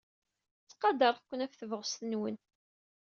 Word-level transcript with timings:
Ttqadareɣ-ken 0.63 1.43
ɣef 1.45 1.53
tebɣest-nwen. 1.55 2.35